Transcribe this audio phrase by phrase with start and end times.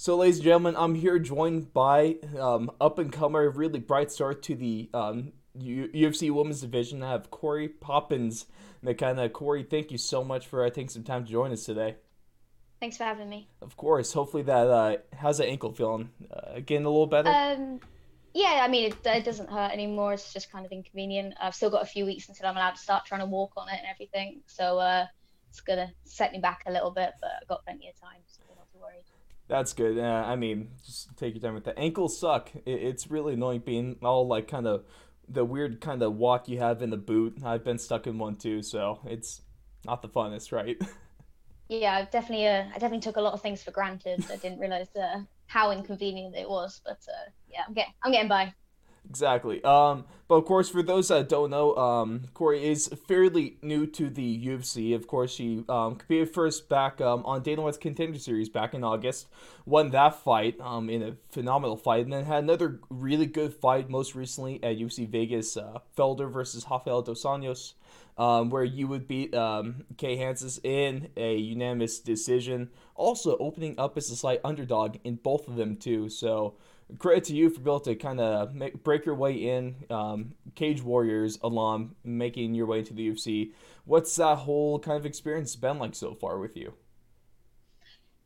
[0.00, 4.32] So, ladies and gentlemen, I'm here joined by um, up and comer, really bright star
[4.32, 7.02] to the um, U- UFC Women's Division.
[7.02, 8.46] I have Corey Poppins
[8.80, 9.28] McKenna.
[9.28, 11.96] Corey, thank you so much for uh, taking some time to join us today.
[12.80, 13.46] Thanks for having me.
[13.60, 14.14] Of course.
[14.14, 16.08] Hopefully that uh, how's that ankle feeling?
[16.32, 17.28] Uh, getting a little better.
[17.28, 17.80] Um,
[18.32, 20.14] yeah, I mean it, it doesn't hurt anymore.
[20.14, 21.34] It's just kind of inconvenient.
[21.38, 23.68] I've still got a few weeks until I'm allowed to start trying to walk on
[23.68, 24.40] it and everything.
[24.46, 25.04] So uh,
[25.50, 28.40] it's gonna set me back a little bit, but I've got plenty of time, so
[28.56, 29.04] not too worried.
[29.50, 29.98] That's good.
[29.98, 32.16] Uh, I mean, just take your time with the ankles.
[32.16, 32.52] Suck.
[32.54, 34.84] It, it's really annoying being all like kind of
[35.28, 37.38] the weird kind of walk you have in the boot.
[37.44, 39.42] I've been stuck in one too, so it's
[39.84, 40.80] not the funnest, right?
[41.72, 44.24] Yeah, I've definitely, uh, I definitely took a lot of things for granted.
[44.28, 48.28] I didn't realize uh, how inconvenient it was, but uh, yeah, I'm getting, I'm getting
[48.28, 48.52] by.
[49.08, 49.62] Exactly.
[49.64, 54.08] Um, but of course, for those that don't know, um, Corey is fairly new to
[54.08, 54.94] the UFC.
[54.94, 58.84] Of course, she um, competed first back um, on Dana White's Contender Series back in
[58.84, 59.26] August,
[59.66, 63.90] won that fight um, in a phenomenal fight, and then had another really good fight
[63.90, 67.72] most recently at UFC Vegas, uh, Felder versus Rafael dos Anjos,
[68.16, 72.70] um, where you would beat um, Kay Hansen in a unanimous decision.
[72.94, 76.08] Also, opening up as a slight underdog in both of them too.
[76.08, 76.54] So
[76.98, 80.82] credit to you for being able to kind of break your way in, um, Cage
[80.82, 83.52] Warriors alum, making your way into the UFC.
[83.84, 86.74] What's that whole kind of experience been like so far with you?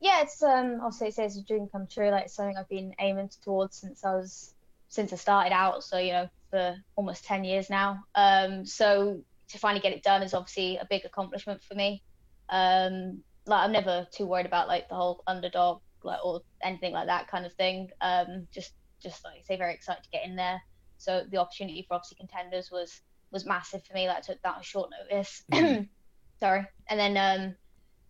[0.01, 2.11] Yeah, it's um, I'll say it's a dream come true.
[2.11, 4.55] Like something I've been aiming towards since I was
[4.89, 5.83] since I started out.
[5.83, 8.05] So you know, for almost ten years now.
[8.15, 12.03] Um, so to finally get it done is obviously a big accomplishment for me.
[12.51, 17.07] Um, like I'm never too worried about like the whole underdog like or anything like
[17.07, 17.91] that kind of thing.
[18.01, 20.61] Um, just just like I say, very excited to get in there.
[20.99, 24.09] So the opportunity for obviously contenders was was massive for me.
[24.09, 25.43] Like I took that on short notice.
[25.53, 25.89] Mm.
[26.41, 27.55] Sorry, and then um,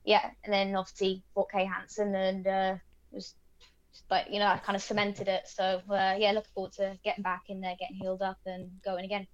[0.04, 2.74] yeah, and then obviously fought Kay Hansen and uh,
[3.10, 3.34] was
[4.10, 5.42] like you know I kind of cemented it.
[5.46, 9.04] So uh, yeah, looking forward to getting back in there, getting healed up, and going
[9.04, 9.26] again.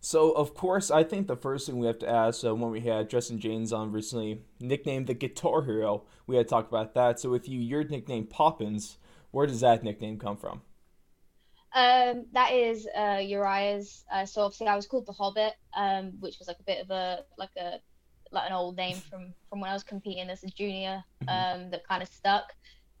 [0.00, 2.80] So, of course, I think the first thing we have to ask uh, when we
[2.80, 7.18] had Justin James on recently, nicknamed the Guitar Hero, we had to talk about that.
[7.18, 8.98] So, with you, your nickname Poppins,
[9.30, 10.62] where does that nickname come from?
[11.76, 14.04] Um, that is uh, Uriah's.
[14.10, 16.90] Uh, so obviously, I was called the Hobbit, um, which was like a bit of
[16.90, 17.80] a like a
[18.32, 21.04] like an old name from from when I was competing as a junior.
[21.24, 21.64] Mm-hmm.
[21.64, 22.52] Um, that kind of stuck.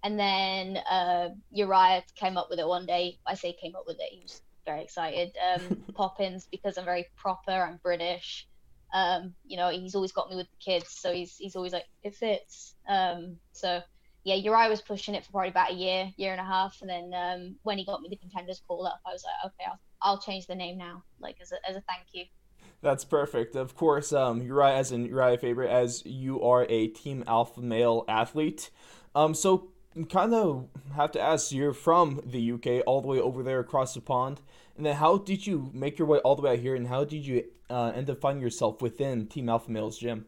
[0.02, 3.18] And then uh, Uriah came up with it one day.
[3.26, 4.12] I say came up with it.
[4.12, 5.34] He was very excited.
[5.54, 7.52] Um, Poppins because I'm very proper.
[7.52, 8.46] I'm British.
[8.92, 11.86] Um, you know, he's always got me with the kids, so he's he's always like
[12.02, 12.74] it fits.
[12.88, 13.80] Um, so
[14.24, 16.90] yeah, Uriah was pushing it for probably about a year, year and a half, and
[16.90, 19.78] then um, when he got me the contenders call up, I was like, okay, I'll,
[20.02, 22.24] I'll change the name now, like as a as a thank you.
[22.82, 23.56] That's perfect.
[23.56, 28.04] Of course, um, Uriah as in Uriah Faber, as you are a team alpha male
[28.08, 28.70] athlete.
[29.14, 29.72] Um, so
[30.04, 33.94] kind of have to ask you're from the UK all the way over there across
[33.94, 34.40] the pond
[34.76, 37.04] and then how did you make your way all the way out here and how
[37.04, 40.26] did you uh, end up finding yourself within Team Alpha Male's gym?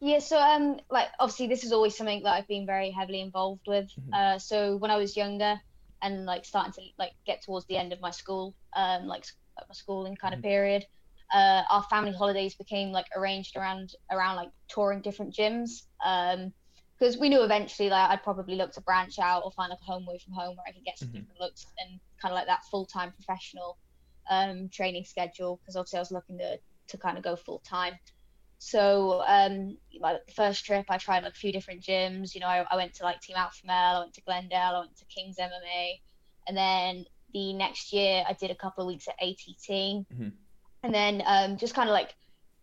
[0.00, 3.66] Yeah, so um, like obviously this is always something that I've been very heavily involved
[3.66, 3.86] with.
[3.86, 4.12] Mm-hmm.
[4.12, 5.58] Uh, so when I was younger
[6.02, 9.24] and like starting to like get towards the end of my school, um, like
[9.56, 10.40] my schooling kind mm-hmm.
[10.40, 10.86] of period,
[11.32, 15.84] uh, our family holidays became like arranged around around like touring different gyms.
[16.04, 16.52] Um,
[16.98, 19.84] because we knew eventually like I'd probably look to branch out or find like a
[19.84, 21.18] home away from home where I could get some mm-hmm.
[21.18, 23.78] different looks and kind of like that full time professional
[24.30, 27.94] um, training schedule because obviously I was looking to to kind of go full time.
[28.58, 32.34] So um, like the first trip I tried like a few different gyms.
[32.34, 34.78] You know, I, I went to like Team Alpha Male, I went to Glendale, I
[34.80, 36.00] went to King's MMA,
[36.46, 40.28] and then the next year I did a couple of weeks at ATT, mm-hmm.
[40.84, 42.14] and then um, just kind of like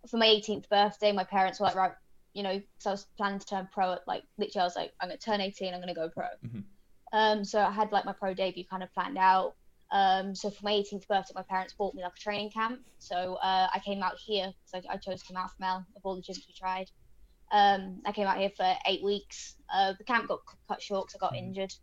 [0.09, 1.92] for my 18th birthday, my parents were like, right,
[2.34, 4.94] you know, because I was planning to turn pro at like literally, I was like,
[5.00, 6.25] I'm gonna turn 18, I'm gonna go pro.
[6.46, 6.59] Mm-hmm.
[7.14, 9.56] Um, so I had like my pro debut kind of planned out.
[9.92, 12.80] Um, so for my 18th birthday, my parents bought me like a training camp.
[13.00, 16.02] So uh, I came out here because I, I, chose to come out from of
[16.03, 16.90] all the gyms we tried.
[17.52, 19.56] Um, I came out here for eight weeks.
[19.74, 21.48] Uh, the camp got cut short because I got mm-hmm.
[21.48, 21.74] injured.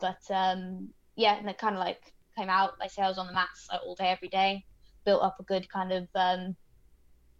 [0.00, 2.80] But um, yeah, and it kind of like came out.
[2.80, 4.64] Like say I was on the mats like, all day, every day.
[5.04, 6.56] Built up a good kind of um,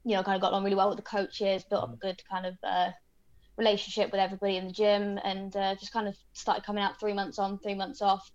[0.05, 2.01] you know, kind of got along really well with the coaches, built up a mm.
[2.01, 2.91] good kind of uh,
[3.57, 7.13] relationship with everybody in the gym, and uh, just kind of started coming out three
[7.13, 8.31] months on, three months off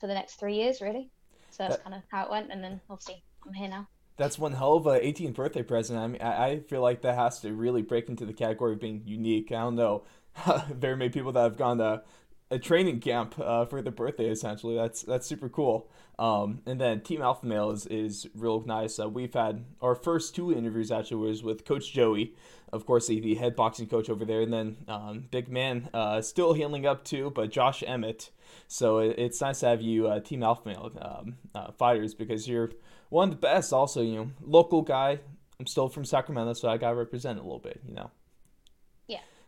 [0.00, 1.10] for the next three years, really.
[1.50, 3.88] So that's that, kind of how it went, and then obviously I'm here now.
[4.16, 5.98] That's one hell of a 18th birthday present.
[5.98, 9.02] I mean, I feel like that has to really break into the category of being
[9.06, 9.50] unique.
[9.50, 10.04] I don't know
[10.70, 12.02] very many people that have gone to
[12.50, 14.28] a training camp uh, for the birthday.
[14.28, 15.90] Essentially, that's that's super cool.
[16.18, 18.98] Um, and then Team Alpha Male is, is real nice.
[18.98, 22.34] Uh, we've had our first two interviews actually was with Coach Joey,
[22.72, 26.20] of course, the, the head boxing coach over there, and then um, big man uh,
[26.20, 28.30] still healing up too, but Josh Emmett.
[28.68, 32.46] So it, it's nice to have you uh, Team Alpha Male um, uh, fighters because
[32.48, 32.70] you're
[33.08, 33.72] one of the best.
[33.72, 35.20] Also, you know, local guy.
[35.58, 37.80] I'm still from Sacramento, so I got to represent a little bit.
[37.86, 38.10] You know.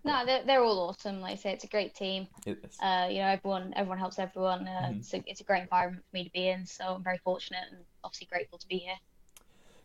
[0.05, 1.21] No, they're, they're all awesome.
[1.21, 2.27] Like I say, it's a great team.
[2.45, 2.79] It is.
[2.83, 4.67] Uh, you know, everyone everyone helps everyone.
[4.67, 4.99] Uh, Mhm.
[4.99, 6.67] it's, a, it's a great environment for me to be in.
[6.67, 8.97] So I'm very fortunate and obviously grateful to be here.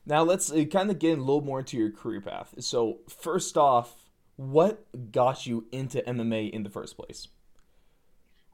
[0.05, 2.55] Now let's uh, kind of get a little more into your career path.
[2.59, 3.95] So first off,
[4.37, 7.27] what got you into MMA in the first place?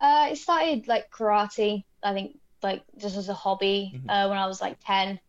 [0.01, 1.83] Uh, it started like karate.
[2.03, 4.09] I think like just as a hobby Mhm.
[4.09, 5.19] uh, when I was like ten,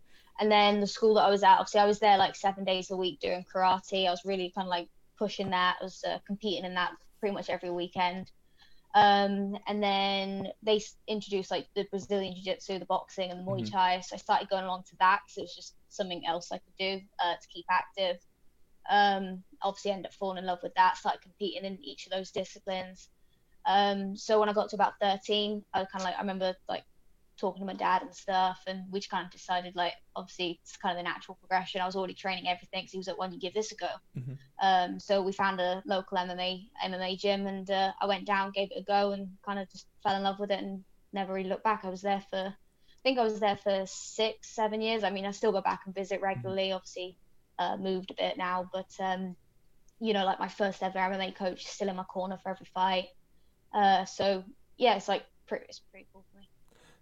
[0.41, 1.59] and then the school that I was at.
[1.59, 4.07] Obviously, I was there like seven days a week doing karate.
[4.07, 4.89] I was really kind of like
[5.19, 5.77] pushing that.
[5.81, 8.31] I was uh, competing in that pretty much every weekend.
[8.95, 13.71] Um, and then they introduced like the Brazilian Jiu-Jitsu, the boxing, and the Muay Mhm.
[13.71, 14.01] Thai.
[14.01, 16.77] So I started going along to that because it was just something else I could
[16.79, 18.17] do uh, to keep active.
[18.89, 20.97] Um, obviously, ended up falling in love with that.
[20.97, 23.09] Started competing in each of those disciplines.
[23.67, 26.85] Um, so when I got to about 13, I kind of like I remember like
[27.39, 30.77] talking to my dad and stuff, and we just kind of decided like obviously it's
[30.77, 31.81] kind of the natural progression.
[31.81, 33.77] I was already training everything so he was like, "Why don't you give this a
[33.77, 34.39] go?" Mhm.
[34.63, 38.71] Um, so we found a local MMA MMA gym, and uh, I went down, gave
[38.71, 41.49] it a go, and kind of just fell in love with it, and never really
[41.49, 41.85] looked back.
[41.85, 45.05] I was there for, I think I was there for six, seven years.
[45.05, 46.73] I mean, I still go back and visit regularly.
[46.73, 47.19] Obviously,
[47.59, 49.37] uh, moved a bit now, but um,
[50.01, 52.67] you know, like my first ever MMA coach, is still in my corner for every
[52.67, 53.07] fight.
[53.75, 54.45] Uh, so
[54.77, 56.25] yeah, it's like pretty, it's pretty cool.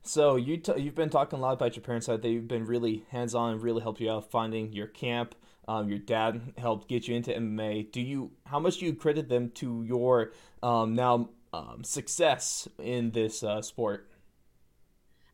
[0.02, 2.06] So you t- you've been talking a lot about your parents.
[2.06, 5.34] How they've been really hands on, really helped you out finding your camp.
[5.68, 7.82] Um, your dad helped get you into MMA.
[7.82, 8.32] Do you?
[8.46, 10.32] How much do you credit them to your
[10.62, 14.08] um, now um, success in this uh, sport?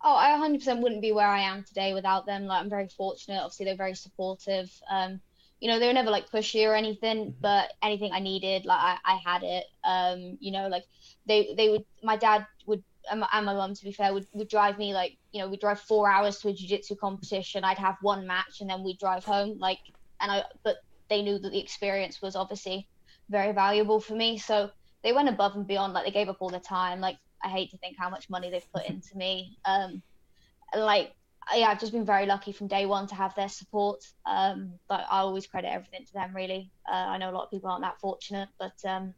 [0.03, 2.47] Oh, I 100% wouldn't be where I am today without them.
[2.47, 3.41] Like, I'm very fortunate.
[3.41, 4.71] Obviously, they're very supportive.
[4.91, 5.21] Um,
[5.61, 7.43] you know, they were never like pushy or anything, Mhm.
[7.43, 9.65] but anything I needed, like I, I had it.
[9.83, 10.85] Um, you know, like
[11.27, 11.85] they they would.
[12.03, 15.41] My dad would and my, mum, to be fair, would would drive me like you
[15.41, 17.65] know we'd drive four hours to a jiu-jitsu competition.
[17.65, 19.59] I'd have one match and then we'd drive home.
[19.59, 19.79] Like,
[20.21, 20.77] and I but
[21.09, 22.89] they knew that the experience was obviously
[23.31, 24.39] very valuable for me.
[24.39, 24.71] So
[25.03, 25.93] they went above and beyond.
[25.93, 27.01] Like they gave up all the time.
[27.01, 29.57] Like I hate to think how much money they've put into me.
[29.65, 30.03] Um,
[30.75, 31.15] like
[31.55, 34.05] yeah, I've just been very lucky from day one to have their support.
[34.27, 36.35] Um, but I always credit everything to them.
[36.35, 39.15] Really, uh, I know a lot of people aren't that fortunate, but um,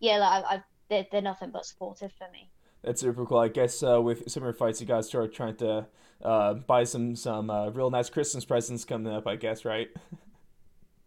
[0.00, 2.50] yeah, like, I, I, they're, they're nothing but supportive for me.
[2.84, 3.38] That's super cool.
[3.38, 5.86] I guess uh, with summer fights, you guys start trying to
[6.22, 9.26] uh, buy some some uh, real nice Christmas presents coming up.
[9.26, 9.88] I guess, right?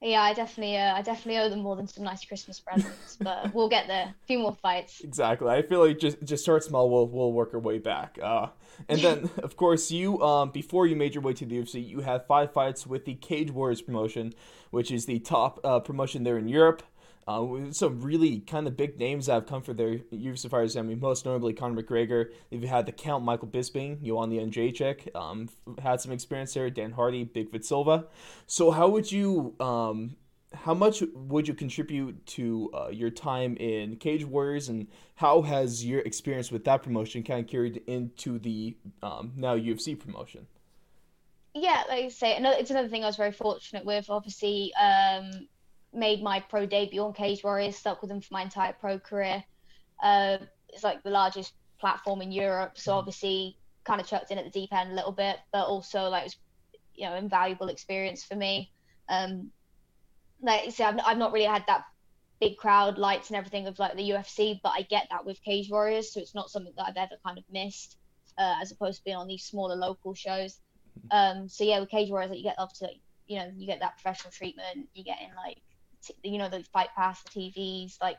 [0.01, 3.51] Yeah, I definitely, uh, I definitely owe them more than some nice Christmas presents, but
[3.53, 4.13] we'll get there.
[4.13, 5.01] A few more fights.
[5.01, 5.49] Exactly.
[5.49, 6.89] I feel like just just start small.
[6.89, 8.17] We'll we'll work our way back.
[8.21, 8.47] Uh,
[8.89, 12.01] and then of course you um before you made your way to the UFC, you
[12.01, 14.33] had five fights with the Cage Warriors promotion,
[14.71, 16.83] which is the top uh, promotion there in Europe.
[17.27, 20.77] Uh, some really kind of big names that have come for their UFC fighters.
[20.77, 22.31] I mean, most notably Conor McGregor.
[22.49, 25.49] You've had the Count Michael Bisping, Joanna Jedrzejczyk, um,
[25.81, 26.69] had some experience there.
[26.69, 28.05] Dan Hardy, Bigfoot Silva.
[28.45, 30.15] So how would you um
[30.53, 35.85] how much would you contribute to uh, your time in Cage Warriors, and how has
[35.85, 40.47] your experience with that promotion kind of carried into the um, now UFC promotion?
[41.53, 44.09] Yeah, like I say, another, it's another thing I was very fortunate with.
[44.09, 45.47] Obviously, um,
[45.93, 49.43] made my pro debut on Cage Warriors, stuck with them for my entire pro career.
[50.01, 50.37] Uh,
[50.69, 52.97] it's like the largest platform in Europe, so Mhm.
[52.97, 56.23] obviously kind of chucked in at the deep end a little bit, but also like
[56.23, 56.37] it was,
[56.95, 58.71] you know, invaluable experience for me.
[59.09, 59.51] Um,
[60.41, 61.85] like say, I've, I've not really had that
[62.39, 65.69] big crowd, lights and everything of like the UFC, but I get that with Cage
[65.69, 67.97] Warriors, so it's not something that I've ever kind of missed,
[68.37, 70.59] uh, as opposed to being on these smaller local shows.
[71.11, 72.89] Um, so yeah, with Cage Warriors, like, you get up to,
[73.27, 75.57] you know, you get that professional treatment, you get in like,
[76.23, 78.17] you know, the fight pass, the TVs, like,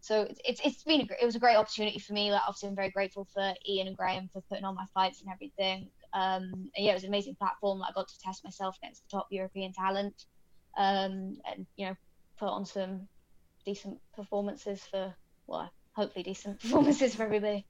[0.00, 2.30] so it's it's, it's been a, it was a great opportunity for me.
[2.30, 5.30] Like, obviously, I'm very grateful for Ian and Graham for putting on my fights and
[5.32, 5.90] everything.
[6.14, 7.82] Um, and yeah, it was an amazing platform.
[7.82, 10.14] I got to test myself against the top European talent,
[10.76, 11.96] um, and you know,
[12.38, 13.08] put on some
[13.64, 15.14] decent performances for
[15.46, 17.66] well, hopefully decent performances for everybody.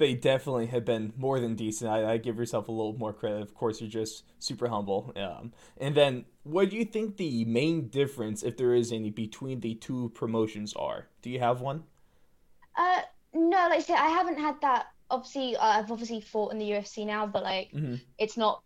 [0.00, 1.90] They definitely have been more than decent.
[1.90, 3.42] I, I give yourself a little more credit.
[3.42, 5.12] Of course, you're just super humble.
[5.16, 9.60] Um, and then, what do you think the main difference, if there is any, between
[9.60, 11.08] the two promotions are?
[11.22, 11.84] Do you have one?
[12.76, 13.02] Uh,
[13.34, 14.86] no, like I said, I haven't had that.
[15.10, 17.96] Obviously, uh, I've obviously fought in the UFC now, but like Mm-hmm.
[18.18, 18.62] it's not.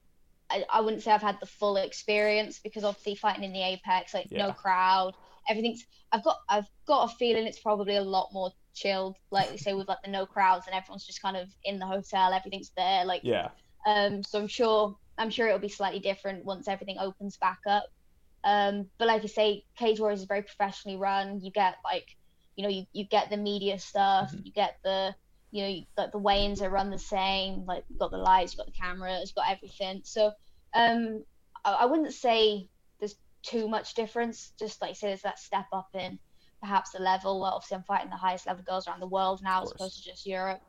[0.51, 4.15] I, I wouldn't say I've had the full experience because obviously fighting in the Apex,
[4.15, 4.47] like Yeah.
[4.47, 5.15] no crowd,
[5.49, 5.87] everything's.
[6.13, 9.73] I've got I've got a feeling it's probably a lot more chilled, like you say
[9.73, 13.05] with like the no crowds and everyone's just kind of in the hotel, everything's there,
[13.05, 13.49] like yeah.
[13.87, 17.85] Um, so I'm sure I'm sure it'll be slightly different once everything opens back up.
[18.45, 21.41] Um, but like I say, Cage Warriors is very professionally run.
[21.41, 22.17] You get like,
[22.57, 24.43] you know, you, you get the media stuff, mm-hmm.
[24.45, 25.15] you get the,
[25.51, 27.65] you know, you, the, weigh-ins are run the same.
[27.65, 30.03] Like, you've got the lights, you've got the cameras, you've got everything.
[30.05, 30.33] So,
[30.75, 31.25] um,
[31.65, 34.53] I, I wouldn't say there's too much difference.
[34.59, 36.19] Just like say, there's that step up in
[36.65, 37.41] perhaps the level.
[37.41, 40.05] Well, obviously, I'm fighting the highest level girls around the world now, as opposed to
[40.11, 40.63] just Europe.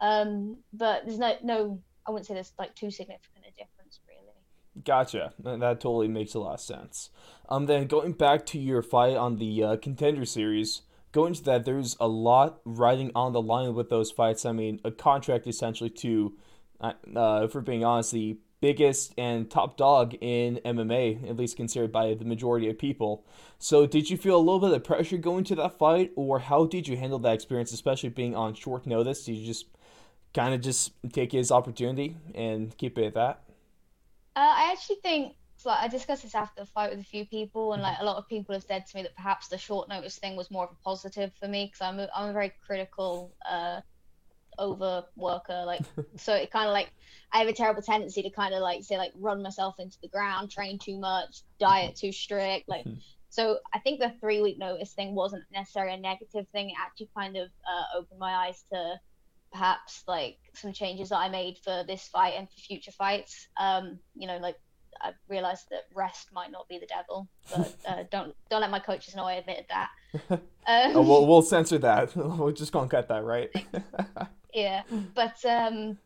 [0.00, 4.82] Um, but there's no, no, I wouldn't say there's like too significant a difference, really.
[4.82, 5.34] Gotcha.
[5.38, 7.10] That totally makes a lot of sense.
[7.50, 10.82] Um, then going back to your fight on the uh, contender series,
[11.12, 14.46] going to that, there's a lot riding on the line with those fights.
[14.46, 16.32] I mean, a contract essentially to,
[16.80, 21.92] uh, uh for being honest, the biggest and top dog in MMA, at least considered
[21.92, 23.26] by the majority of people.
[23.58, 26.64] So, did you feel a little bit of pressure going to that fight, or how
[26.64, 29.24] did you handle that experience, especially being on short notice?
[29.24, 29.66] Did you just
[30.32, 33.42] kind of just take his opportunity and keep it at that?
[34.34, 37.72] Uh, I actually think like I discussed this after the fight with a few people,
[37.72, 40.16] and like a lot of people have said to me that perhaps the short notice
[40.18, 43.32] thing was more of a positive for me because I'm a, I'm a very critical
[43.48, 43.80] uh,
[44.58, 45.64] over worker.
[45.66, 45.82] Like,
[46.16, 46.90] so it kind of like
[47.32, 50.08] I have a terrible tendency to kind of like say like run myself into the
[50.08, 52.86] ground, train too much, diet too strict, like.
[53.32, 56.68] So I think the three week notice thing wasn't necessarily a negative thing.
[56.68, 59.00] It actually kind of uh, opened my eyes to
[59.50, 63.48] perhaps like some changes that I made for this fight and for future fights.
[63.58, 64.56] Um, you know, like
[65.00, 68.78] I realized that rest might not be the devil, but uh, don't don't let my
[68.78, 69.88] coaches know I admitted that.
[70.30, 70.40] Um,
[70.96, 72.14] oh, we'll we'll censor that.
[72.16, 73.50] We're just gonna cut that, right?
[74.52, 74.82] Yeah,
[75.14, 75.98] but um,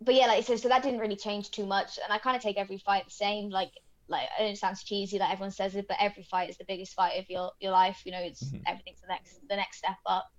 [0.00, 2.42] but yeah, like so, so that didn't really change too much, and I kind of
[2.42, 3.50] take every fight the same.
[3.50, 3.72] Like
[4.08, 6.64] like I know it sounds cheesy, like everyone says it, but every fight is the
[6.66, 8.02] biggest fight of your your life.
[8.04, 8.62] You know, it's mm-hmm.
[8.66, 10.30] everything's the next the next step up.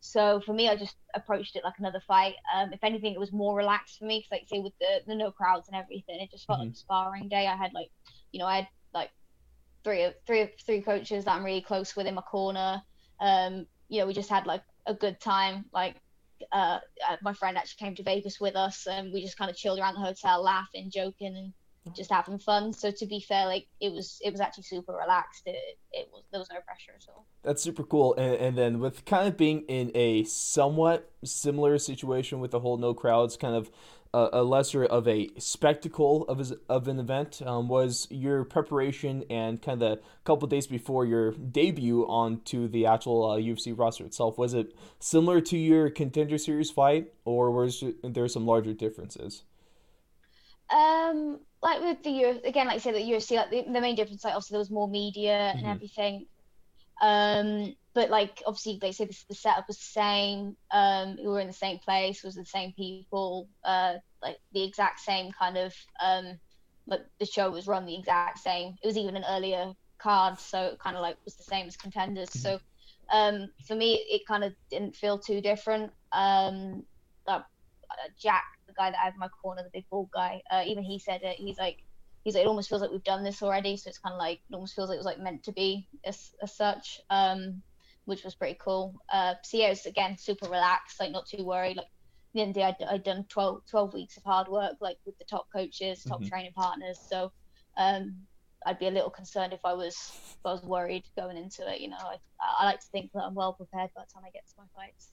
[0.00, 2.34] So for me, I just approached it like another fight.
[2.54, 5.14] Um, if anything, it was more relaxed for me because, like, say, with the, the
[5.16, 6.68] no crowds and everything, it just felt mm-hmm.
[6.68, 7.46] like a sparring day.
[7.46, 7.90] I had like,
[8.30, 9.10] you know, I had like
[9.82, 12.82] three of three three coaches that I'm really close with in my corner.
[13.20, 15.64] Um, you know, we just had like a good time.
[15.72, 15.96] Like,
[16.52, 16.78] uh,
[17.08, 19.78] uh my friend actually came to Vegas with us, and we just kind of chilled
[19.78, 21.52] around the hotel, laughing, joking, and
[21.94, 22.72] just having fun.
[22.72, 25.42] So to be fair, like it was it was actually super relaxed.
[25.46, 25.56] It,
[25.92, 27.26] it was there was no pressure at all.
[27.42, 28.14] That's super cool.
[28.14, 32.76] And, and then with kind of being in a somewhat similar situation with the whole
[32.76, 33.70] no crowds, kind of
[34.16, 39.24] a, a lesser of a spectacle of his, of an event, um, was your preparation
[39.28, 44.06] and kind of a couple days before your debut onto the actual uh, UFC roster
[44.06, 44.38] itself.
[44.38, 49.42] Was it similar to your contender series fight, or was there some larger differences?
[50.70, 53.96] Um, like with the Euro, again, like I said, the UFC, like the, the main
[53.96, 55.58] difference, like obviously there was more media mm-hmm.
[55.58, 56.26] and everything.
[57.02, 60.54] Um, but like obviously, they said the setup was the same.
[60.70, 65.00] Um, we were in the same place, was the same people, uh, like the exact
[65.00, 65.74] same kind of
[66.04, 66.38] um,
[66.86, 68.76] like the show was run the exact same.
[68.82, 71.76] It was even an earlier card, so it kind of like was the same as
[71.78, 72.28] contenders.
[72.28, 72.40] Mm-hmm.
[72.40, 72.60] So
[73.10, 75.90] um, for me, it kind of didn't feel too different.
[76.12, 76.84] Um,
[77.26, 77.40] uh,
[78.20, 80.84] Jack the guy that I have in my corner, the big bald guy, uh, even
[80.84, 81.36] he said it.
[81.36, 81.78] He's like,
[82.24, 83.76] he's like, it almost feels like we've done this already.
[83.76, 85.88] So it's kind of like, it almost feels like it was like meant to be
[86.04, 87.62] as, as such, um,
[88.06, 88.94] which was pretty cool.
[89.12, 91.76] Uh, so yeah, it was again super relaxed, like not too worried.
[91.76, 91.86] Like
[92.34, 94.96] the end of the day, I'd, I'd done 12, 12 weeks of hard work, like
[95.04, 96.28] with the top coaches, top mm-hmm.
[96.28, 96.98] training partners.
[97.08, 97.32] So
[97.76, 98.16] um,
[98.64, 101.80] I'd be a little concerned if I was if I was worried going into it.
[101.80, 102.16] You know, I,
[102.58, 104.64] I like to think that I'm well prepared by the time I get to my
[104.74, 105.12] fights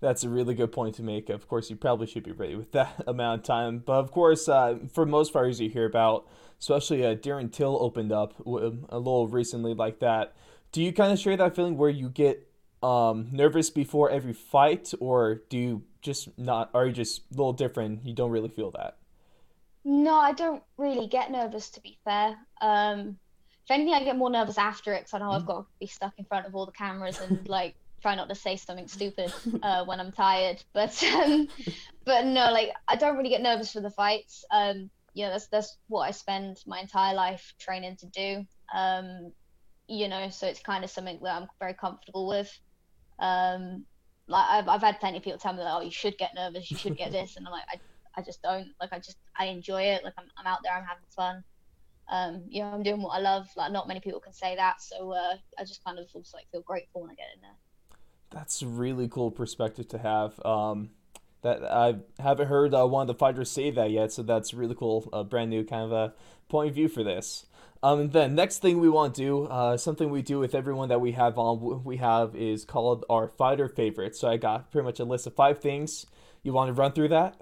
[0.00, 1.28] that's a really good point to make.
[1.28, 3.82] Of course, you probably should be ready with that amount of time.
[3.84, 6.26] But of course, uh, for most fighters you hear about,
[6.60, 10.34] especially uh, Darren Till opened up a little recently like that.
[10.72, 12.46] Do you kind of share that feeling where you get
[12.82, 16.70] um, nervous before every fight, or do you just not?
[16.74, 18.04] Are you just a little different?
[18.04, 18.98] You don't really feel that.
[19.84, 21.70] No, I don't really get nervous.
[21.70, 23.18] To be fair, um,
[23.64, 25.30] if anything, I get more nervous after it because I know.
[25.30, 28.28] I've got to be stuck in front of all the cameras and like try not
[28.28, 29.32] to say something stupid
[29.62, 30.62] uh, when I'm tired.
[30.72, 31.48] But um,
[32.04, 34.44] but no, like I don't really get nervous for the fights.
[34.50, 38.46] Um, you know, that's that's what I spend my entire life training to do.
[38.74, 39.32] Um,
[39.88, 42.50] you know, so it's kind of something that I'm very comfortable with.
[43.18, 43.84] Um,
[44.26, 46.70] like I've I've had plenty of people tell me that oh you should get nervous,
[46.70, 47.80] you should get this, and I'm like I
[48.16, 48.68] I just don't.
[48.80, 50.04] Like I just I enjoy it.
[50.04, 51.42] Like I'm I'm out there, I'm having fun.
[52.10, 53.48] Um, you know, I'm doing what I love.
[53.56, 56.46] Like not many people can say that, so uh, I just kind of also like
[56.50, 57.56] feel grateful when I get in there
[58.30, 60.44] that's really cool perspective to have.
[60.44, 60.90] Um,
[61.42, 64.74] that I haven't heard uh, one of the fighters say that yet, so that's really
[64.74, 65.08] cool.
[65.12, 66.14] A brand new kind of a
[66.48, 67.46] point of view for this.
[67.82, 70.88] Um, and then next thing we want to do, uh, something we do with everyone
[70.88, 74.18] that we have on, we have is called our fighter favorites.
[74.18, 76.06] So I got pretty much a list of five things.
[76.42, 77.40] You want to run through that?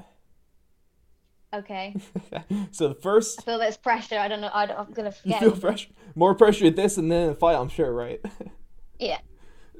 [1.54, 1.94] Okay.
[2.70, 3.40] so the first.
[3.40, 4.18] I feel there's pressure.
[4.18, 4.48] I don't know.
[4.48, 5.40] I am gonna forget.
[5.40, 5.90] You feel pressure.
[6.14, 7.56] More pressure at this and then a fight.
[7.56, 8.20] I'm sure, right?
[8.98, 9.18] yeah.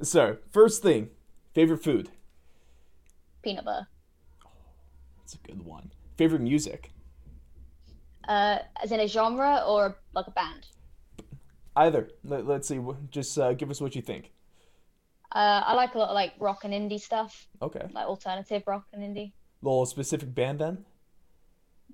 [0.01, 1.09] So first thing,
[1.53, 2.09] favorite food.
[3.43, 3.87] Peanut butter.
[5.19, 5.91] That's a good one.
[6.17, 6.91] Favorite music.
[8.27, 10.67] Uh, as in a genre or like a band?
[11.75, 12.09] Either.
[12.23, 12.79] Let, us see.
[13.09, 14.31] Just uh, give us what you think.
[15.31, 17.47] Uh, I like a lot of like rock and indie stuff.
[17.61, 17.85] Okay.
[17.91, 19.33] Like alternative rock and indie.
[19.61, 20.85] Little specific band then.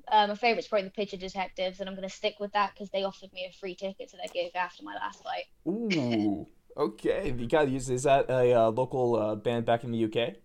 [0.07, 3.03] Uh, my favorite's probably the Pigeon Detectives, and I'm gonna stick with that because they
[3.03, 5.45] offered me a free ticket to their gig after my last fight.
[5.67, 6.47] Ooh.
[6.77, 7.33] okay.
[7.37, 7.89] You gotta use.
[7.89, 10.35] Is that a uh, local uh, band back in the UK?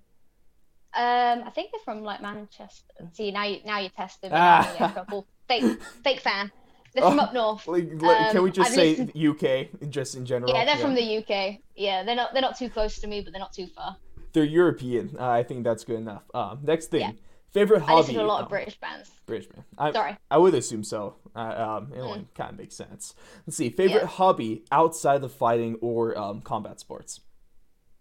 [0.95, 2.83] Um, I think they're from like Manchester.
[3.13, 4.37] See now you now you're testing me.
[4.39, 5.05] Ah.
[5.49, 6.53] Fake fake fan.
[6.95, 7.69] They're from oh, up north.
[7.69, 9.13] Like, um, can we just say listened...
[9.15, 10.53] UK just in general?
[10.53, 10.83] Yeah, they're yeah.
[10.83, 11.59] from the UK.
[11.77, 13.97] Yeah, they're not they're not too close to me, but they're not too far.
[14.33, 15.17] They're European.
[15.19, 16.23] Uh, I think that's good enough.
[16.35, 17.13] Um, next thing, yeah.
[17.53, 17.93] favorite hobby.
[17.93, 19.11] I listen to a lot of um, British bands.
[19.27, 19.65] British band.
[19.77, 20.17] I, Sorry.
[20.31, 21.17] I would assume so.
[21.35, 22.25] Uh, um, it mm.
[22.35, 23.15] kind of makes sense.
[23.47, 23.71] Let's see.
[23.71, 24.07] Favorite yeah.
[24.07, 27.21] hobby outside of fighting or um, combat sports.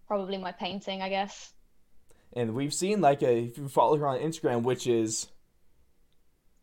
[0.08, 1.54] Probably my painting, I guess
[2.34, 5.28] and we've seen like a, if you follow her on Instagram, which is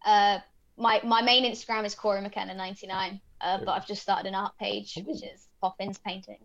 [0.04, 0.38] uh
[0.76, 4.34] my my main Instagram is Corey McKenna ninety nine, uh, but I've just started an
[4.34, 6.40] art page which is Poppins paintings.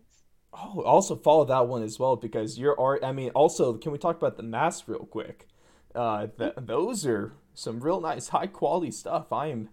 [0.52, 3.04] Oh, also follow that one as well because your art.
[3.04, 5.46] I mean, also can we talk about the masks real quick?
[5.94, 9.32] Uh, th- those are some real nice, high quality stuff.
[9.32, 9.68] I am,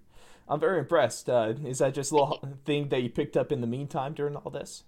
[0.48, 1.30] I'm very impressed.
[1.30, 4.36] Uh, is that just a little thing that you picked up in the meantime during
[4.36, 4.84] all this?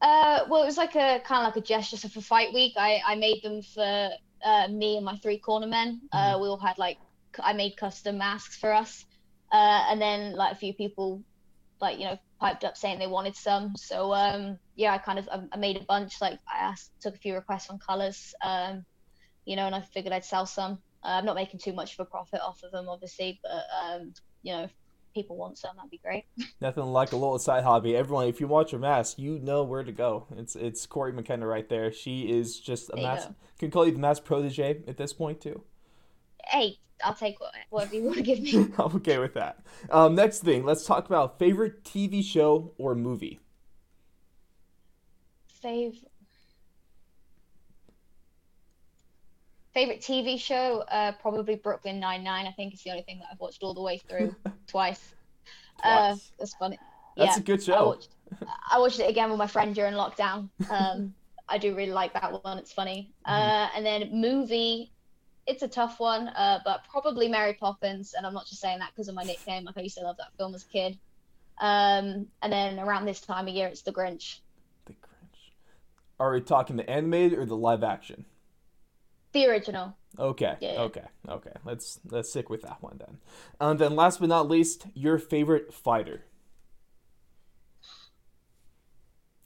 [0.00, 1.96] Uh, well, it was like a kind of like a gesture.
[1.96, 4.10] So for fight week, I I made them for
[4.44, 6.02] uh, me and my three corner men.
[6.12, 6.42] Uh, mm-hmm.
[6.42, 6.98] we all had like
[7.42, 9.04] I made custom masks for us,
[9.52, 11.22] uh, and then like a few people,
[11.80, 13.74] like you know, piped up saying they wanted some.
[13.76, 16.20] So um, yeah, I kind of I, made a bunch.
[16.20, 18.84] Like I asked, took a few requests on colors, um,
[19.44, 20.78] you know, and I figured I'd sell some.
[21.04, 24.12] Uh, I'm not making too much of a profit off of them, obviously, but um,
[24.42, 24.72] you know, if
[25.14, 26.24] people want some, that'd be great.
[26.60, 27.96] Nothing like a little side hobby.
[27.96, 30.26] Everyone, if you watch her mask, you know where to go.
[30.36, 31.92] It's it's Corey McKenna right there.
[31.92, 33.28] She is just a mass.
[33.58, 35.62] Can call you the mass protege at this point too.
[36.46, 37.36] Hey, I'll take
[37.70, 38.54] whatever you want to give me.
[38.78, 39.60] I'm okay with that.
[39.90, 43.40] Um, next thing, let's talk about favorite TV show or movie.
[45.46, 46.10] Favorite.
[49.74, 52.46] Favorite TV show, uh, probably Brooklyn Nine Nine.
[52.46, 54.34] I think it's the only thing that I've watched all the way through
[54.66, 55.14] twice.
[55.84, 56.14] Uh, twice.
[56.14, 56.78] Uh, that's funny.
[57.16, 57.74] That's yeah, a good show.
[57.74, 58.08] I watched,
[58.72, 60.48] I watched, it again with my friend during lockdown.
[60.70, 61.14] Um,
[61.50, 62.58] I do really like that one.
[62.58, 63.10] It's funny.
[63.26, 63.32] Mm-hmm.
[63.32, 64.92] Uh, and then movie,
[65.48, 68.14] it's a tough one, uh, but probably Mary Poppins.
[68.14, 69.64] And I'm not just saying that because of my nickname.
[69.64, 70.98] Like I used to love that film as a kid.
[71.58, 74.40] Um, and then around this time of year, it's The Grinch.
[74.84, 75.52] The Grinch.
[76.20, 78.26] Are we talking the animated or the live action?
[79.32, 79.96] The original.
[80.18, 80.56] Okay.
[80.60, 80.82] Yeah.
[80.82, 81.04] Okay.
[81.28, 81.52] Okay.
[81.64, 83.18] Let's let's stick with that one then.
[83.60, 86.24] And um, then last but not least, your favorite fighter.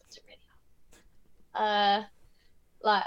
[0.01, 0.39] That's really
[1.55, 2.05] hard.
[2.05, 2.07] Uh,
[2.83, 3.05] like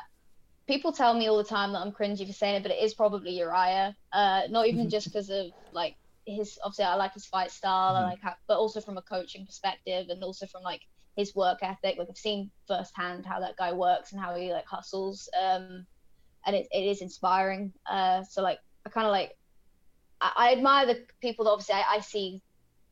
[0.68, 2.94] people tell me all the time that I'm cringy for saying it, but it is
[2.94, 3.96] probably Uriah.
[4.12, 8.06] Uh, not even just because of like his obviously I like his fight style, mm-hmm.
[8.06, 10.82] I like how, but also from a coaching perspective and also from like
[11.16, 11.98] his work ethic.
[11.98, 15.30] Like I've seen firsthand how that guy works and how he like hustles.
[15.40, 15.86] Um,
[16.46, 17.74] and it, it is inspiring.
[17.90, 19.38] Uh, so like I kind of like
[20.22, 22.42] I, I, admire the people that obviously I, I see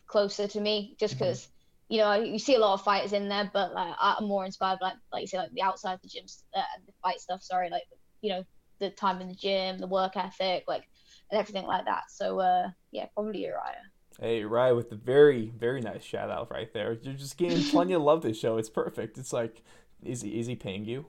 [0.08, 1.53] closer to me just because mm-hmm.
[1.90, 4.80] You know you see a lot of fighters in there, but like I'm more inspired
[4.80, 7.44] by like, like you say like the outside the gym uh, the fight stuff.
[7.44, 7.84] Sorry, like
[8.22, 8.44] you know
[8.80, 10.84] the time in the gym, the work ethic, like
[11.32, 12.04] and everything like that.
[12.10, 13.92] So uh, yeah, probably Uriah.
[14.20, 16.98] Hey, Uriah with the very, very nice shout out right there.
[17.02, 18.58] You're just getting plenty of love this show.
[18.58, 19.18] It's perfect.
[19.18, 19.64] It's like,
[20.04, 21.06] is he is he paying you?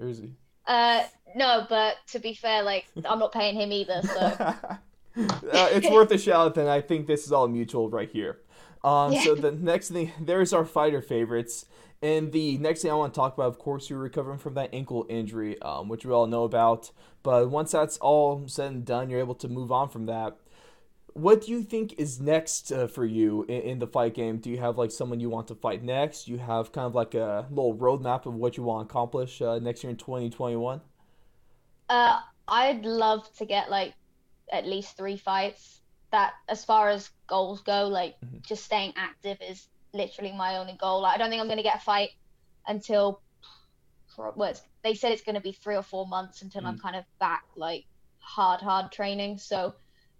[0.00, 0.34] Or is he?
[0.66, 4.20] Uh, no, but to be fair, like I'm not paying him either, so.
[4.46, 4.78] uh,
[5.16, 6.54] it's worth a shout.
[6.54, 8.38] Then I think this is all mutual right here.
[8.86, 9.24] Um, yeah.
[9.24, 11.66] So the next thing, there's our fighter favorites,
[12.00, 14.70] and the next thing I want to talk about, of course, you're recovering from that
[14.72, 16.90] ankle injury, um, which we all know about.
[17.22, 20.38] But once that's all said and done, you're able to move on from that
[21.16, 24.36] what do you think is next uh, for you in, in, the fight game?
[24.36, 26.28] Do you have like someone you want to fight next?
[26.28, 29.58] You have kind of like a little roadmap of what you want to accomplish uh,
[29.58, 30.82] next year in 2021?
[31.88, 33.94] Uh, I'd love to get like
[34.52, 35.80] at least three fights.
[36.12, 38.38] That, as far as goals go, like mm-hmm.
[38.42, 41.02] just staying active is literally my only goal.
[41.02, 42.10] Like, I don't think I'm going to get a fight
[42.66, 43.20] until
[44.16, 46.66] well, they said it's going to be three or four months until mm.
[46.66, 47.84] I'm kind of back like
[48.18, 49.38] hard, hard training.
[49.38, 49.74] So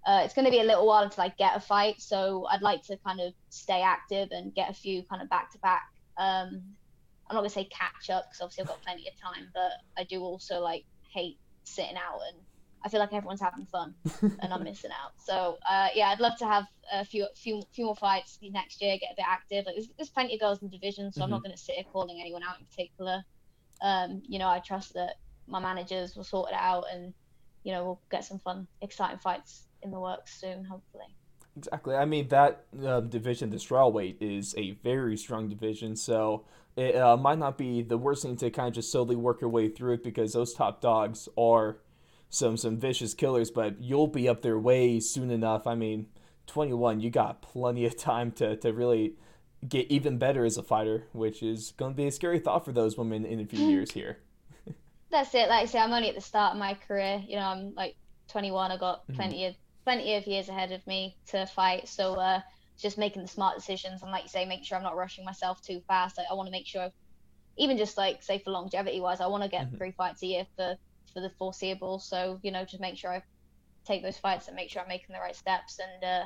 [0.06, 2.62] uh, it's going to be a little while until I get a fight, so I'd
[2.62, 5.82] like to kind of stay active and get a few kind of back to back.
[6.16, 6.62] Um,
[7.28, 9.72] I'm not going to say catch up because obviously I've got plenty of time, but
[9.98, 12.36] I do also like hate sitting out and
[12.86, 15.10] I feel like everyone's having fun and I'm missing out.
[15.18, 18.96] So uh, yeah, I'd love to have a few few few more fights next year,
[18.96, 19.66] get a bit active.
[19.66, 21.22] Like there's, there's plenty of girls in the division, so mm-hmm.
[21.24, 21.48] I'm not mm-hmm.
[21.48, 23.24] going to sit here calling anyone out in particular.
[23.82, 25.16] Um, you know, I trust that
[25.48, 27.12] my managers will sort it out, and
[27.64, 31.06] you know we'll get some fun, exciting fights in the works soon, hopefully.
[31.56, 31.96] Exactly.
[31.96, 36.44] I mean that um, division, the strawweight, is a very strong division, so
[36.76, 39.50] it uh, might not be the worst thing to kind of just slowly work your
[39.50, 41.78] way through it because those top dogs are
[42.28, 45.66] some some vicious killers, but you'll be up there way soon enough.
[45.66, 46.06] I mean,
[46.46, 49.14] 21, you got plenty of time to, to really
[49.66, 52.72] get even better as a fighter, which is going to be a scary thought for
[52.72, 54.18] those women in a few years here.
[55.10, 55.48] That's it.
[55.48, 57.22] Like I say, I'm only at the start of my career.
[57.26, 57.96] You know, I'm like
[58.28, 58.70] 21.
[58.70, 59.14] I got mm-hmm.
[59.14, 59.50] plenty mm-hmm.
[59.50, 61.88] of plenty of years ahead of me to fight.
[61.88, 62.40] So uh,
[62.76, 65.62] just making the smart decisions and, like you say, make sure I'm not rushing myself
[65.62, 66.18] too fast.
[66.18, 66.90] Like, I want to make sure,
[67.56, 69.76] even just like say for longevity wise, I want to get mm-hmm.
[69.76, 70.76] three fights a year for
[71.12, 71.98] for the foreseeable.
[71.98, 73.22] So you know, just make sure I
[73.86, 76.24] take those fights and make sure I'm making the right steps, and uh,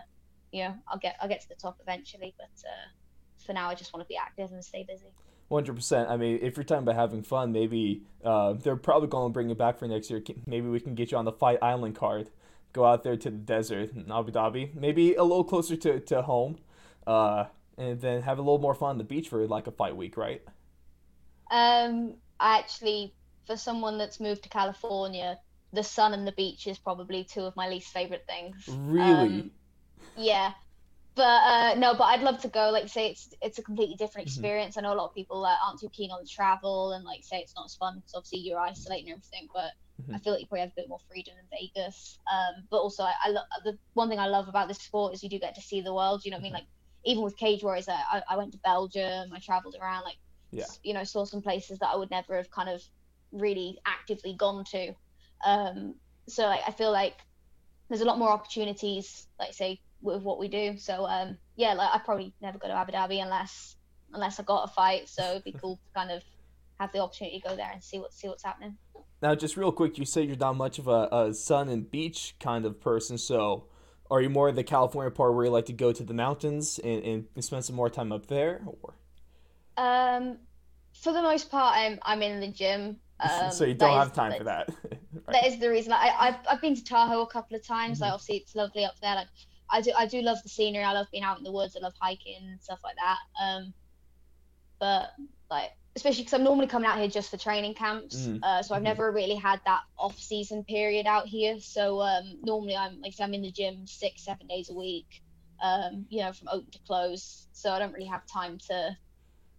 [0.53, 2.35] you know, I'll get I'll get to the top eventually.
[2.37, 2.89] But uh,
[3.45, 5.13] for now, I just want to be active and stay busy.
[5.49, 6.09] One hundred percent.
[6.09, 9.51] I mean, if you're talking about having fun, maybe uh, they're probably going to bring
[9.51, 10.23] it back for next year.
[10.47, 12.31] Maybe we can get you on the Fight Island card.
[12.73, 16.23] Go out there to the desert in Abu Dhabi, maybe a little closer to, to
[16.23, 16.59] home,
[17.05, 19.97] uh, and then have a little more fun on the beach for like a fight
[19.97, 20.41] week, right?
[21.51, 23.13] Um, I actually
[23.47, 25.39] for someone that's moved to California,
[25.73, 28.69] the sun and the beach is probably two of my least favorite things.
[28.69, 29.05] Really?
[29.07, 29.51] Um,
[30.17, 30.53] yeah.
[31.17, 32.71] But uh, no, but I'd love to go.
[32.71, 34.41] Like, say it's it's a completely different mm-hmm.
[34.41, 34.77] experience.
[34.77, 34.87] Mm-hmm.
[34.87, 37.39] I know a lot of people uh, aren't too keen on travel and like say
[37.39, 39.49] it's not as fun because obviously you're isolating everything.
[39.53, 40.15] But mm-hmm.
[40.15, 42.19] I feel like you probably have a bit more freedom in Vegas.
[42.33, 45.23] Um, but also I, I lo- the one thing I love about this sport is
[45.23, 46.25] you do get to see the world.
[46.25, 46.57] You know what mm-hmm.
[46.57, 46.65] I mean?
[46.65, 47.05] Mm-hmm.
[47.05, 49.33] Like even with Cage Warriors, I, I went to Belgium.
[49.35, 50.05] I traveled around.
[50.05, 50.19] Like,
[50.51, 50.65] yeah.
[50.83, 52.83] you know, saw some places that I would never have kind of
[53.33, 54.93] really actively gone to.
[55.45, 55.95] Um,
[56.29, 57.17] so like, I feel like
[57.89, 60.77] there's a lot more opportunities, like say with what we do.
[60.79, 63.77] So um, yeah, like I probably never go to Abu Dhabi unless
[64.13, 65.09] unless I got a fight.
[65.09, 66.23] So it'd be cool to kind of
[66.79, 68.77] have the opportunity to go there and see what see what's happening.
[69.23, 72.37] Now, just real quick, you said you're not much of a, a sun and beach
[72.41, 73.19] kind of person.
[73.19, 73.67] So,
[74.11, 76.81] are you more of the California part where you like to go to the mountains
[76.83, 78.95] and, and spend some more time up there, or?
[79.77, 80.39] Um,
[80.95, 82.97] for the most part, I'm I'm in the gym.
[83.31, 84.71] Um, so you don't have time for that.
[84.85, 85.01] right.
[85.29, 85.93] That is the reason.
[85.93, 87.97] I, I've I've been to Tahoe a couple of times.
[87.97, 88.05] Mm-hmm.
[88.05, 89.15] Like obviously it's lovely up there.
[89.15, 89.29] Like
[89.71, 90.83] I do I do love the scenery.
[90.83, 91.77] I love being out in the woods.
[91.77, 93.19] I love hiking and stuff like that.
[93.43, 93.75] Um,
[94.79, 95.11] but
[95.51, 98.17] like especially because I'm normally coming out here just for training camps.
[98.17, 98.43] Mm-hmm.
[98.43, 98.85] Uh, so I've mm-hmm.
[98.85, 101.59] never really had that off season period out here.
[101.61, 105.23] So um, normally I'm like I'm in the gym six seven days a week.
[105.63, 107.49] Um, you know from open to close.
[107.53, 108.97] So I don't really have time to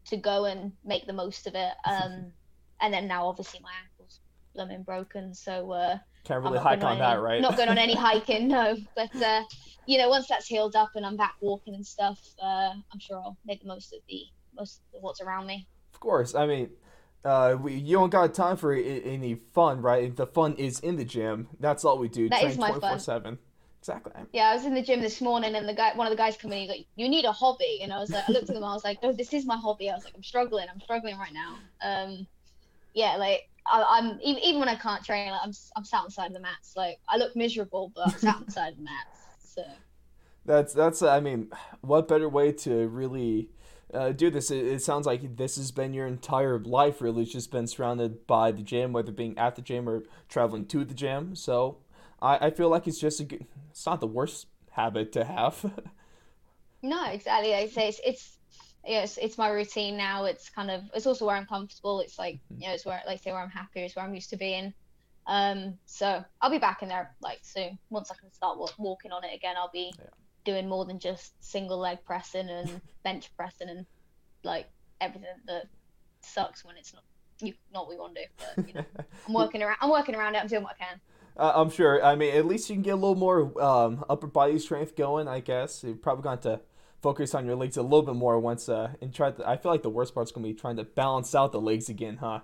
[0.06, 1.74] to go and make the most of it.
[1.86, 2.32] Um,
[2.81, 4.19] and then now obviously my ankle's
[4.53, 7.41] blooming broken, so uh, can't really hike on, any, that, right?
[7.41, 8.77] Not going on any hiking, no.
[8.95, 9.43] But uh,
[9.85, 13.17] you know, once that's healed up and I'm back walking and stuff, uh, I'm sure
[13.17, 14.23] I'll make the most of the
[14.55, 15.67] most of what's around me.
[15.93, 16.69] Of course, I mean.
[17.23, 20.15] Uh, we, you don't got time for any fun, right?
[20.15, 21.49] The fun is in the gym.
[21.59, 22.27] That's all we do.
[22.29, 23.05] That Train is my 24/7.
[23.05, 23.37] Fun.
[23.81, 24.13] Exactly.
[24.31, 26.37] Yeah, I was in the gym this morning, and the guy, one of the guys
[26.37, 28.55] coming in, he's like, "You need a hobby," and I was like, I looked at
[28.55, 30.67] him, I was like, "No, this is my hobby." I was like, "I'm struggling.
[30.71, 32.27] I'm struggling right now." Um,
[32.93, 36.10] yeah, like I, am even, even when I can't train, like, I'm I'm sat on
[36.15, 36.73] the of the mats.
[36.75, 39.19] Like I look miserable, but I'm sat on the mats.
[39.43, 39.63] So
[40.45, 41.49] that's that's I mean,
[41.82, 43.49] what better way to really
[43.93, 44.51] uh, do this?
[44.51, 47.01] It, it, sounds like this has been your entire life.
[47.01, 50.65] Really, it's just been surrounded by the gym, whether being at the gym or traveling
[50.67, 51.36] to the gym.
[51.36, 51.77] So
[52.21, 53.45] I, I feel like it's just a good.
[53.69, 55.71] It's not the worst habit to have.
[56.82, 57.54] no, exactly.
[57.54, 58.38] I say it's, it's
[58.83, 60.25] it's, it's my routine now.
[60.25, 61.99] It's kind of it's also where I'm comfortable.
[62.01, 62.61] It's like mm-hmm.
[62.61, 63.81] you know, it's where like say where I'm happy.
[63.81, 64.73] It's where I'm used to being.
[65.27, 67.77] Um, so I'll be back in there like soon.
[67.89, 70.05] Once I can start w- walking on it again, I'll be yeah.
[70.45, 73.85] doing more than just single leg pressing and bench pressing and
[74.43, 74.67] like
[74.99, 75.65] everything that
[76.21, 77.03] sucks when it's not
[77.39, 78.27] you not what we want to do.
[78.55, 78.85] But you know,
[79.27, 79.77] I'm working around.
[79.81, 80.39] I'm working around it.
[80.39, 81.01] I'm doing what I can.
[81.37, 82.03] Uh, I'm sure.
[82.03, 85.27] I mean, at least you can get a little more um, upper body strength going.
[85.27, 86.61] I guess you're probably going to
[87.01, 89.71] focus on your legs a little bit more once uh and try to I feel
[89.71, 92.41] like the worst part's gonna be trying to balance out the legs again, huh?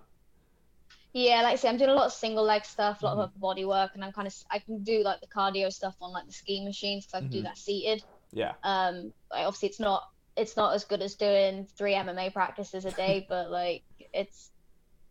[1.14, 3.22] Yeah, like I say, I'm doing a lot of single leg stuff, a lot mm-hmm.
[3.22, 6.12] of body work, and I'm kind of I can do like the cardio stuff on
[6.12, 7.38] like the ski machines because I can mm-hmm.
[7.38, 8.04] do that seated.
[8.32, 8.54] Yeah.
[8.64, 10.04] Um, like, obviously it's not
[10.36, 14.52] it's not as good as doing three MMA practices a day, but like it's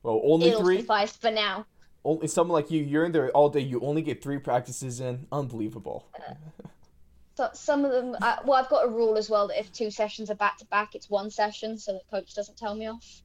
[0.02, 1.66] well only it'll three suffice for now.
[2.04, 3.60] only someone like you, you're in there all day.
[3.60, 5.26] You only get three practices in.
[5.32, 6.06] Unbelievable.
[7.36, 9.90] So some of them, I, well, I've got a rule as well that if two
[9.90, 13.22] sessions are back to back, it's one session, so the coach doesn't tell me off.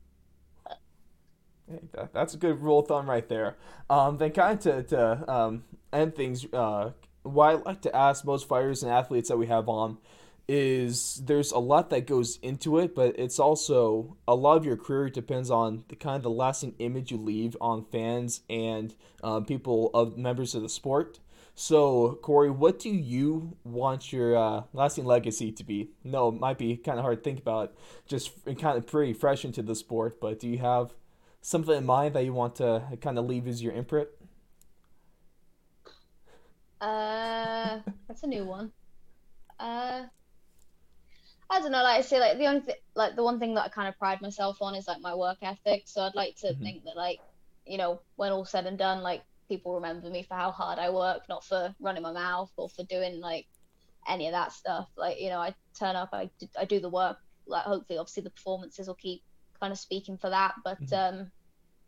[1.94, 3.56] That, that's a good rule of thumb right there.
[3.90, 6.92] Um, then kind of to, to um, end things, uh,
[7.24, 9.98] what I like to ask most fighters and athletes that we have on
[10.46, 14.76] is there's a lot that goes into it, but it's also a lot of your
[14.76, 18.94] career depends on the kind of the lasting image you leave on fans and
[19.24, 21.20] uh, people of members of the sport.
[21.62, 25.92] So, Corey, what do you want your uh, lasting legacy to be?
[26.04, 27.76] No, it might be kind of hard to think about,
[28.08, 30.96] just kind of pretty fresh into the sport, but do you have
[31.40, 34.10] something in mind that you want to kind of leave as your imprint?
[36.82, 38.72] Uh, that's a new one.
[39.60, 40.06] Uh,
[41.48, 41.84] I don't know.
[41.84, 44.00] Like I say, like the only thing, like the one thing that I kind of
[44.00, 45.84] pride myself on is like my work ethic.
[45.86, 46.64] So I'd like to mm-hmm.
[46.64, 47.20] think that, like,
[47.68, 50.90] you know, when all said and done, like people remember me for how hard I
[50.90, 53.48] work, not for running my mouth or for doing like
[54.08, 54.88] any of that stuff.
[54.96, 57.18] Like, you know, I turn up, I do, I do the work.
[57.46, 59.22] Like, hopefully, obviously, the performances will keep
[59.60, 60.54] kind of speaking for that.
[60.64, 61.20] But mm-hmm.
[61.20, 61.32] um,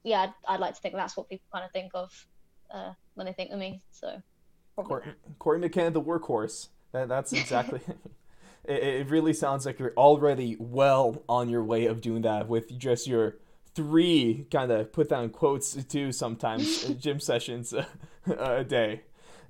[0.03, 2.27] yeah, I'd, I'd, like to think that's what people kind of think of
[2.69, 3.81] uh, when they think of me.
[3.91, 4.21] So,
[4.75, 6.67] Corey, Corey McKenna, the workhorse.
[6.91, 7.79] That, that's exactly.
[8.65, 12.77] it, it really sounds like you're already well on your way of doing that with
[12.77, 13.37] just your
[13.75, 17.87] three kind of put down quotes too sometimes gym sessions a,
[18.37, 19.01] a day.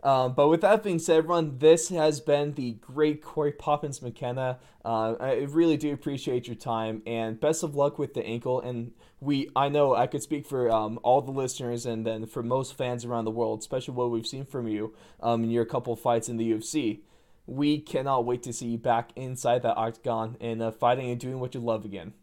[0.04, 4.60] Um, but with that being said, everyone, this has been the great Corey Poppins McKenna.
[4.84, 8.60] Uh, I really do appreciate your time and best of luck with the ankle.
[8.60, 12.44] And we, I know I could speak for um, all the listeners and then for
[12.44, 15.96] most fans around the world, especially what we've seen from you um, in your couple
[15.96, 17.00] fights in the UFC.
[17.46, 21.40] We cannot wait to see you back inside that octagon and uh, fighting and doing
[21.40, 22.14] what you love again.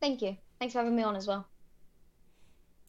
[0.00, 0.38] Thank you.
[0.58, 1.48] Thanks for having me on as well.